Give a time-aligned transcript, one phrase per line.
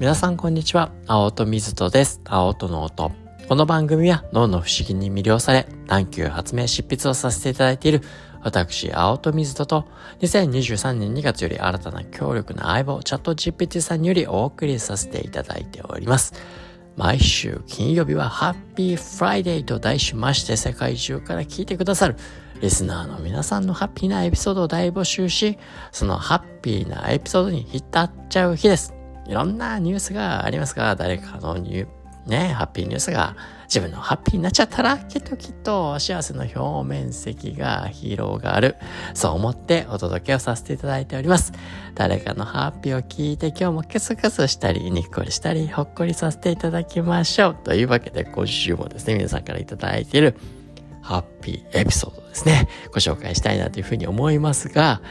[0.00, 0.90] 皆さんこんにちは。
[1.06, 2.20] 青戸水戸です。
[2.24, 3.12] 青戸の音。
[3.48, 8.02] この番組は脳の不思議に魅了され、探求発明執筆をさせていただいている
[8.42, 9.84] 私、青戸水戸と
[10.20, 16.34] 2023年2月より新たな強力な相棒、チャット GPT さんによりお送りさせていただいております。
[16.96, 22.16] 毎週金曜日はハッピーフライデーと題しまして世界中から聞いてくださる
[22.60, 25.56] リスナーの皆さんのハッピーなエピソードを大募集し、
[25.92, 28.92] そのハッピーなエピソードに浸っちゃう日です。
[29.26, 31.88] いろんなニュースがありますが、誰かのニュ、
[32.26, 38.76] ね、ハッピーニュースが自分のハッピーになっちゃったら、きっときっと幸せの表面積が広がる。
[39.14, 41.52] そう思ってお届けをさせていただいております。
[41.94, 47.56] 誰かのハッピーを聞いて今日もケスケスしたり、にっこりしたり、ほっこりさせていただきましょう。
[47.62, 50.36] というわけで今週もですね、皆さんからいただいている
[51.02, 55.02] ハッピーエピソードですね、ご紹介したいなというふうに思いますが、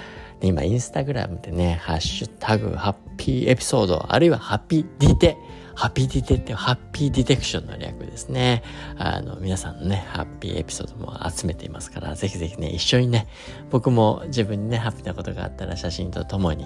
[0.48, 5.38] 今インスタグラムでね、ハッシュタグハッピーエピソード、あるいはハッピーディテ、
[5.76, 8.62] ハッピーディテってハッピーディテクションの略ですね。
[8.98, 13.28] あの、皆さんのね、ハッピーエピソードも集めていますから、ぜひぜひね、一緒にね、
[13.72, 16.66] 僕も自分にね、ハッピーなことがあったら写真とともに、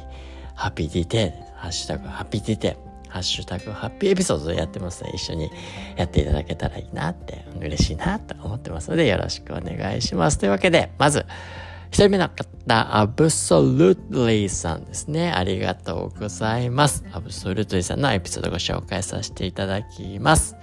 [0.56, 2.78] ハッピーディテ、ハッシュタグハッピーディテ、
[3.10, 5.50] ハッシュタグハッピーエピソードやってますので、一緒に
[5.96, 10.40] やっていただけたらいいなって、嬉しいなと思ってますので、よろしくお願いします。
[10.40, 11.26] というわけで、まず、
[11.90, 15.32] 一人目の方、アブソルトリーさんですね。
[15.32, 17.04] ありがとうございます。
[17.12, 20.56] アブソルトリーさんのエピソードをご紹介させていただきます。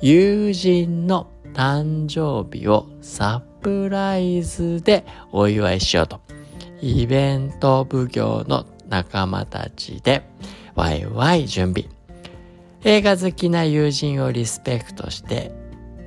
[0.00, 6.20] 友人の誕生日をサプライズでお祝いしようと。
[6.80, 10.22] イベント奉行の仲間たちで
[10.76, 11.90] ワイワイ準備。
[12.84, 15.50] 映画好きな友人をリスペクトして、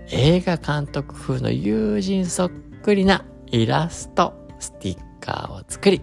[0.10, 2.50] 映画監督風の友人そっ
[2.82, 6.02] くりなイラスト、スティッカーを作り、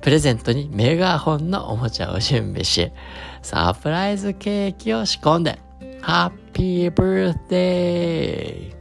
[0.00, 2.92] プレゼントにメガホンのおもちゃを準備し、
[3.42, 5.58] サプライズケーキを仕込んで、
[6.02, 8.74] ハッピーブーデー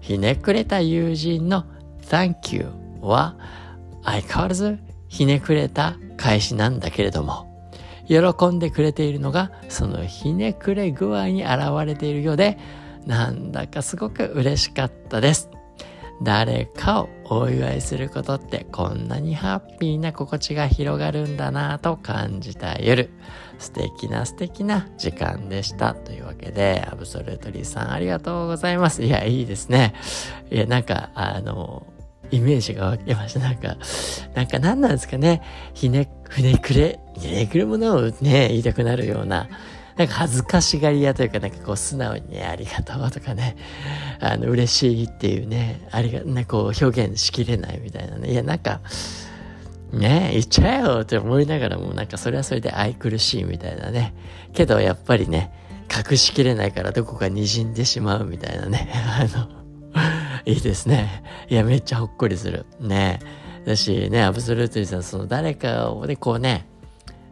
[0.00, 1.64] ひねくれた友人の
[2.02, 2.66] Thank you
[3.00, 3.36] は
[4.02, 7.72] 相変わらずひねくれた返しなんだけれども、
[8.08, 12.58] 喜んでくれているのがそのひねくれ具合に現れているようで、
[13.06, 15.48] なんだかすごく嬉しかったです。
[16.22, 23.10] 誰かをお祝いすることってこんなにハッピーな心地が広がるんだなぁと感じた夜。
[23.58, 25.94] 素敵な素敵な時間でした。
[25.94, 29.02] というわけで、アブソルトリーさんありがとうございます。
[29.02, 29.94] いや、いいですね。
[30.50, 31.86] いや、なんか、あの、
[32.30, 33.40] イメージが湧きました。
[33.40, 33.76] なんか、
[34.34, 35.42] なんか何なんですかね。
[35.74, 39.48] ひね、ふねくれ、ひねくれものをね、言いたくなるような、
[39.96, 43.56] なんか恥ずかしがり屋というか、なんかこう素直に、ありがとうとかね、
[44.20, 48.30] あの、嬉しいっていうね、ありが、ね、こう表現しきれないみたいなね。
[48.30, 48.80] いや、なんか、
[49.92, 54.14] ねえ言っちゃえよって思いながらも、なんかそれはそれで愛くるしいみたいなね。
[54.52, 55.52] けどやっぱりね、
[55.88, 58.90] 隠しきれないからどこか滲んでしまうみたいなね。
[58.92, 59.48] あの、
[60.44, 61.22] いいですね。
[61.48, 62.66] いや、めっちゃほっこりする。
[62.80, 63.20] ね
[63.64, 66.66] えだしね、アブソルートリーさん、その誰かをね、こうね、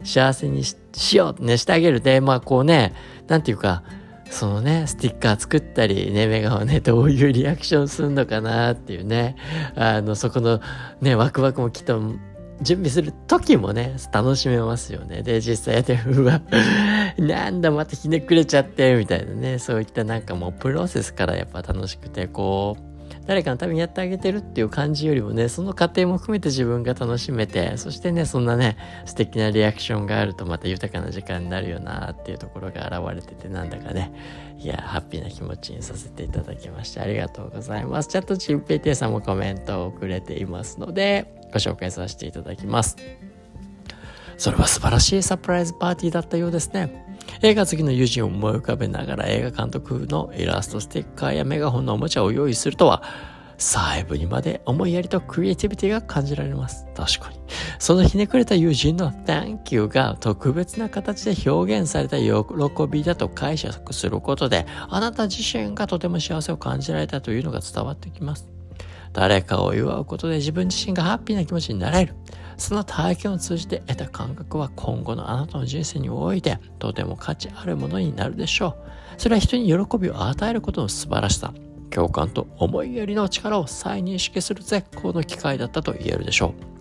[0.03, 2.01] 幸せにしようってね、してあげる。
[2.01, 2.93] で、まあこうね、
[3.27, 3.83] なんていうか、
[4.29, 9.35] そのね、スティッカー作ったり、ね、メガをね、どういうリアクションするのかなっていうね、
[9.75, 10.59] あの、そこの
[11.01, 12.01] ね、ワクワクもきっと
[12.61, 15.21] 準備する時もね、楽しめますよね。
[15.21, 16.41] で、実際やって、うわ、
[17.17, 22.94] なんだ、またひねくれちゃって、みたいなね、そういったなんかもうプロセスからやっぱ楽しくて、こう、
[23.25, 34.11] 誰かのためにやってあげてるっていう感じよりもね、その過程も含めて自分が楽しめて、そしてね、そんなね、素敵なリアクションがあるとまた豊かな時間になるよなっていうところが現れてて、なんだかね、
[34.57, 38.09] いや、ハッピーな気持ちにさせていただきまして、ありがとうございます。
[38.09, 42.97] チャットチンペイテイさんもコメントをくれていますので、ご紹介させていただきます。
[44.37, 47.05] それは素晴らしいサプライズパーティーだったようですね。
[47.41, 53.03] 映画好きの友人を思い浮かべながら映画監督のイラストステッカーやメガホンのおもちゃを用意するとは、
[53.57, 56.85] 細部にまで思いやりとクリエイティビティが感じられます。
[56.93, 57.39] 確かに。
[57.79, 62.33] そのひねくれた友人の Thank you が特別な形で表現された喜
[62.89, 68.49] びだと解釈することで、あなた自身がとても幸せを感じられたというのが伝わってきます。
[69.13, 72.15] 誰かを祝うことで自分自身がハッピーな気持ちになれる。
[72.57, 78.77] その体験を通じて得た感覚は今後のあなたの人生においてとても価値あるものになるでしょ
[79.17, 79.21] う。
[79.21, 81.53] それは人に喜びを与えることの素晴らしさ、
[81.89, 86.75] 共感と思いやりの力を再認識する絶好の機会だったと言えるでしょう。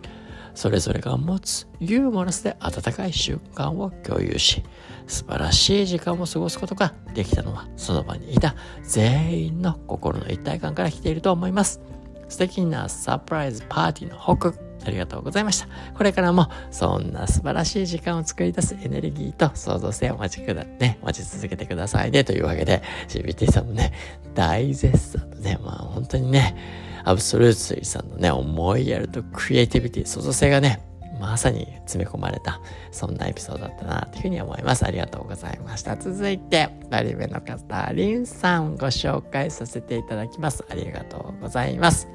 [0.54, 4.62] それぞれが持つユーモラスで温かい習慣を共有し、
[5.06, 11.80] 素晴らしい時間を過ごすことができたのは、その場にいた全員の心の一体感から来ていると思います。
[12.28, 15.68] 素敵なサプライズパーティーの報告ありがとうございました。
[15.94, 22.24] これからも、そんな素晴らしい時間を作り出すエネルギーと創造性を待ちくだ、ね、待ち続けてくださいね。
[22.24, 23.92] というわけで、CBT さんもね、
[24.34, 26.56] 大絶賛のね、まあ本当にね、
[27.04, 30.80] アブソルーツリさんのね、思いやるとクリエイティビティ、創造性がね、
[31.20, 32.60] まさに詰め込まれた、
[32.90, 34.84] そんなエピソードだったな、というふうに思います。
[34.84, 35.96] ありがとうございました。
[35.96, 40.64] 続いて、二人目の方、リンさんご紹介させていただきます。
[40.68, 42.08] ありがとうございます。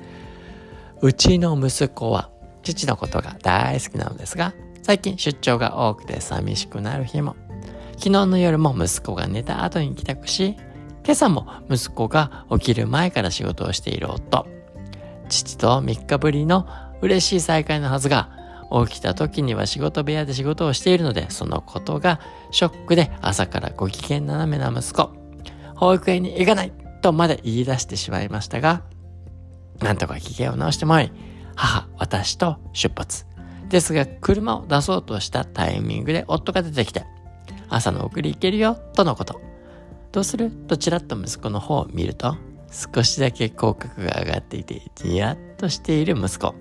[1.01, 2.29] うちの息子は、
[2.63, 7.35] 父のことが大好きなのですが、最近出張が多くて寂しくなる日も。
[7.97, 10.55] 昨日の夜も息子が寝た後に帰宅し、
[11.03, 14.47] 今朝も息子が起きる前から仕事をしている夫。
[15.27, 16.67] 父と3日ぶりの
[17.01, 18.29] 嬉しい再会のはずが、
[18.85, 22.19] 起きた時には仕事部屋で仕事をしているので、そのことが
[22.51, 25.11] ショックで朝からご機嫌斜めな息子。
[25.75, 26.71] 保育園に行かない
[27.01, 28.83] とまで言い出してしまいましたが、
[29.79, 31.11] なんとか機嫌を直してもらい、
[31.59, 33.25] 母、私と出発。
[33.67, 37.05] ですが、車を出そうとしたタイミングで夫が出てきて、
[37.67, 39.41] 朝の送り行けるよ、とのこと。
[40.13, 40.51] どうする？
[40.51, 42.37] とちらっと息子の方を見ると、
[42.71, 46.55] 少しだけ口角が上がっていて、ニヤッとしている息子。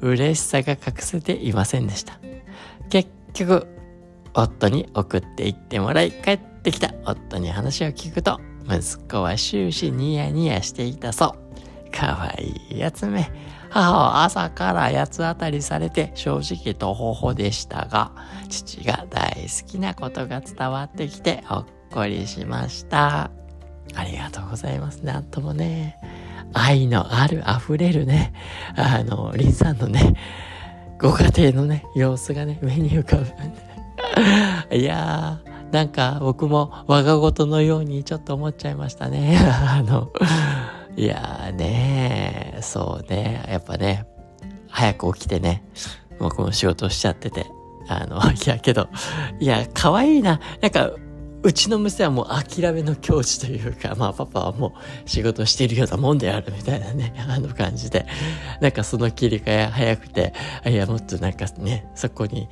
[0.00, 2.18] 嬉しさが隠せていませんでした。
[2.88, 3.68] 結局、
[4.32, 11.36] 夫に送って行ってもらい帰ってきた夫に話を聞くと、息子は終始ニヤニヤしていたそ
[11.86, 11.90] う。
[11.92, 13.30] かわいいやつめ。
[13.72, 18.12] 母は朝から八つ当たりされて正直とほほでしたが、
[18.50, 23.30] 父が大好きなことが伝わってきてほっこりしました。
[23.94, 24.98] ありがとうございます。
[25.06, 25.96] なんともね、
[26.52, 28.34] 愛のある溢れるね、
[28.76, 30.16] あの、リンさんのね、
[31.00, 33.26] ご家庭のね、様子がね、目に浮かぶ。
[34.76, 39.38] いやー、なんか僕も我が事のようにちょっと思っちゃいましたね。
[39.48, 40.12] あの、
[40.94, 44.06] いやーねそうね、やっぱね、
[44.68, 45.64] 早く起きてね、
[46.18, 47.46] 僕も仕事しちゃってて、
[47.88, 48.88] あの、 いやけど、
[49.40, 50.40] いや、可愛いな。
[50.60, 50.90] なんか、
[51.44, 54.74] うちの娘はもう諦めの境地というか、まあパパはも
[55.04, 58.06] う仕事しているようなもんであるみたいなね、 あの感じで、
[58.60, 60.32] なんかその切り替え早くて、
[60.66, 62.48] いやもっとなんかね、そこに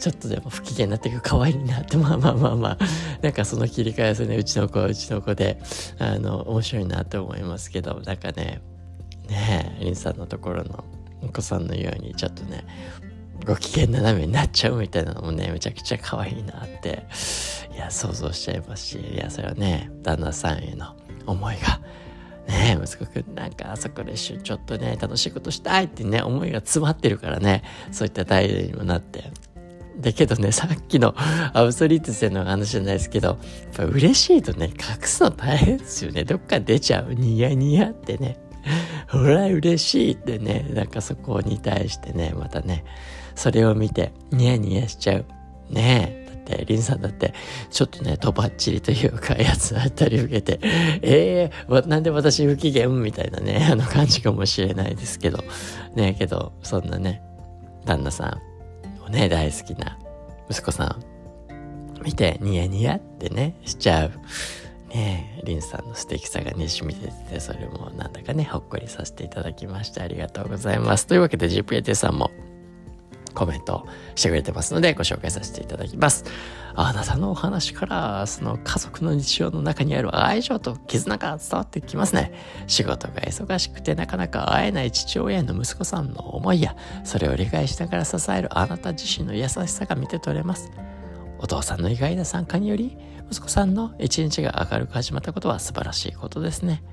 [0.00, 2.78] ちょっとでも不機嫌になっていく可愛いなって、まあまあまあまあ、
[3.22, 5.60] なんかその切り替えですね、うちの子はうちの子で、
[6.00, 8.60] あの、面白いなと思いますけど、なんかね、
[9.32, 10.84] ねえ、リンさんのところの
[11.22, 12.64] お子さんのようにちょっとね、
[13.46, 17.06] ご機嫌斜めになっちゃうみたいなのもね、めちゃくちゃ可愛いなって、
[17.74, 20.94] いや、想像しちゃいますし、いや、それはね、旦那さんへの
[21.26, 21.80] 思いが、
[22.46, 29.30] ね息子くんなんかあそこで一緒にちょっとね、楽しいことしたいってね、思いが詰まってるからね、そういった態度にもなって、
[29.98, 31.14] だけどね、さっきの
[31.52, 33.38] アブソリート性の話じゃないですけど、やっ
[33.76, 36.24] ぱ嬉しいとね、隠すの大変ですよね。
[36.24, 37.14] どっか出ちゃう。
[37.14, 38.41] ニヤニヤってね。
[39.12, 42.82] ほら、嬉しいってね、なんかそこに対してね、またね、
[43.34, 45.26] それを見て、ニヤニヤしちゃう。
[45.68, 46.32] ねえ。
[46.32, 47.34] だって、リンさんだって、
[47.70, 50.60] ちょっとね、とばっちりというか、やつあったり受けて、
[51.02, 55.44] ええー、なんで私不機嫌みたいなね、あの感じかもしれないですけど、
[55.94, 57.22] ねえ、けど、そんなね、
[57.84, 58.40] 旦那さ
[59.00, 59.98] んをね、大好きな
[60.48, 64.10] 息子さん、見て、ニヤニヤってね、しちゃう。
[64.94, 70.02] ねえ、リンさんの素敵さがね、染み出てて、それもなんだかね、ほっこりさせていただきました。
[70.02, 71.06] ありがとうございます。
[71.06, 72.30] というわけで、ジプエテさんも
[73.34, 76.24] コメントしてくれてますのでご紹介させていただきます。
[76.74, 82.32] あなたのお話からその家族の日常の中にある愛情と絆が伝わってきますね。
[82.66, 90.70] 仕事が忙しくてなかなか会えない父親への息子さんの思いやそれを理解しながら支えるあなた自身の優しさが見て取れます。
[91.42, 92.96] お父さんの意外な参加により
[93.30, 96.84] 息子さんの一日が明るく始まったことは素晴らしいことですね。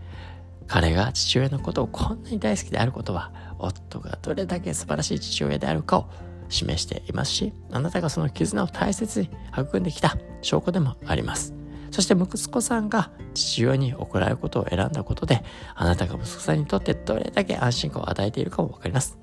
[0.66, 6.10] 彼が父親のことをこんなに大好きであることは夫がどれだけ素晴らしい父親であるかを
[6.50, 11.54] 示していますし、あなたがその絆を大切に育んできた証拠でもあります。
[11.92, 15.44] そして息子さんが父親に怒られることを選んだことで、
[15.76, 19.20] あなたが息子さんにとってどれだけ安心感を与えているかもわかります。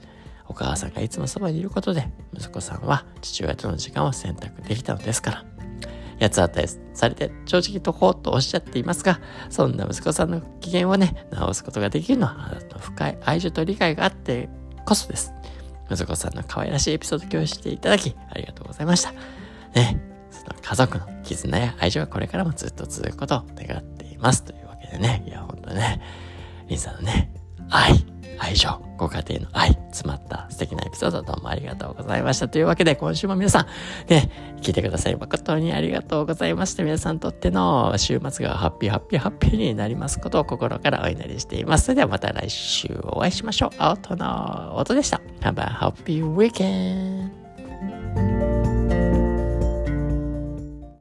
[0.48, 5.44] お母さんがいつもそばにいることで、息子さんは父親との時間を選択できたのですから。
[6.18, 14.48] 八つ当たりされて正直とこうとおっしゃっていますが、そんな息子さんの機嫌をね、直すことができるのはあなたの深い愛情と理解があって
[14.86, 15.32] こそです。
[15.90, 19.12] 息子さんの可愛らしいエピソードを共有していただき、ありがとうございました。
[19.74, 20.00] ね、
[20.30, 24.42] その家族の絆や愛情がこれからもずっと続くことを願っています。
[24.42, 26.00] というわけでね、いや、ほんとね、
[26.68, 27.30] リンさんのね、
[27.68, 28.04] 愛、
[28.38, 32.48] 愛情、ご家庭の愛、詰まった素敵なエピソードどうもありがとうございました。
[32.48, 33.66] というわけで、今週も皆さん、
[34.08, 35.16] ね、聞いてください。
[35.16, 36.82] 誠にありがとうございました。
[36.82, 41.86] 皆さんにとっての週末がハッピーハッピーハッピーになりますことを心からお祈りしています。
[41.86, 43.70] それではまた来週お会いしましょう。
[43.78, 45.20] アウトの音でした。
[45.40, 47.35] Have a happy weekend!